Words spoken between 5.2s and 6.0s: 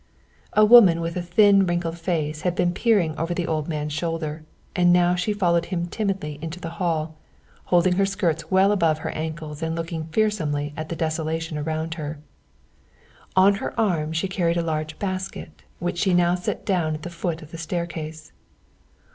followed him